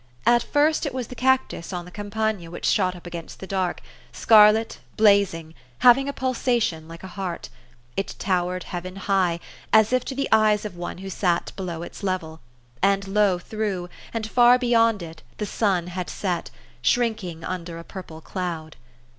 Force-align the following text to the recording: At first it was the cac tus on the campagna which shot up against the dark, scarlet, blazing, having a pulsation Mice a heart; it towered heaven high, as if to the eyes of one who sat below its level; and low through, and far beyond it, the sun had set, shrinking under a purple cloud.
At 0.25 0.41
first 0.41 0.87
it 0.87 0.95
was 0.95 1.09
the 1.09 1.13
cac 1.15 1.47
tus 1.49 1.71
on 1.71 1.85
the 1.85 1.91
campagna 1.91 2.49
which 2.49 2.65
shot 2.65 2.95
up 2.95 3.05
against 3.05 3.37
the 3.39 3.45
dark, 3.45 3.81
scarlet, 4.11 4.79
blazing, 4.97 5.53
having 5.81 6.09
a 6.09 6.11
pulsation 6.11 6.87
Mice 6.87 7.03
a 7.03 7.07
heart; 7.09 7.49
it 7.95 8.15
towered 8.17 8.63
heaven 8.63 8.95
high, 8.95 9.39
as 9.71 9.93
if 9.93 10.03
to 10.05 10.15
the 10.15 10.27
eyes 10.31 10.65
of 10.65 10.75
one 10.75 10.97
who 10.97 11.09
sat 11.11 11.51
below 11.55 11.83
its 11.83 12.01
level; 12.01 12.39
and 12.81 13.07
low 13.07 13.37
through, 13.37 13.89
and 14.11 14.27
far 14.27 14.57
beyond 14.57 15.03
it, 15.03 15.21
the 15.37 15.45
sun 15.45 15.85
had 15.85 16.09
set, 16.09 16.49
shrinking 16.81 17.43
under 17.43 17.77
a 17.77 17.83
purple 17.83 18.21
cloud. 18.21 18.77